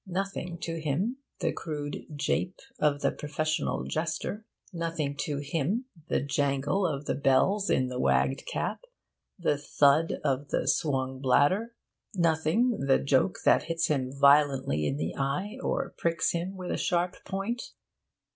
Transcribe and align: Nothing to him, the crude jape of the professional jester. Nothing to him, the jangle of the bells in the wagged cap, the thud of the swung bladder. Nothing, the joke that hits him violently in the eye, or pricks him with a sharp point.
Nothing 0.07 0.57
to 0.61 0.81
him, 0.81 1.17
the 1.41 1.51
crude 1.53 2.07
jape 2.15 2.59
of 2.79 3.01
the 3.01 3.11
professional 3.11 3.83
jester. 3.83 4.43
Nothing 4.73 5.15
to 5.17 5.37
him, 5.37 5.85
the 6.07 6.19
jangle 6.19 6.87
of 6.87 7.05
the 7.05 7.13
bells 7.13 7.69
in 7.69 7.87
the 7.89 7.99
wagged 7.99 8.47
cap, 8.47 8.85
the 9.37 9.59
thud 9.59 10.13
of 10.23 10.47
the 10.49 10.67
swung 10.67 11.19
bladder. 11.19 11.75
Nothing, 12.15 12.79
the 12.79 12.97
joke 12.97 13.41
that 13.45 13.65
hits 13.65 13.89
him 13.89 14.11
violently 14.11 14.87
in 14.87 14.97
the 14.97 15.15
eye, 15.15 15.59
or 15.61 15.93
pricks 15.99 16.31
him 16.31 16.57
with 16.57 16.71
a 16.71 16.77
sharp 16.77 17.17
point. 17.23 17.61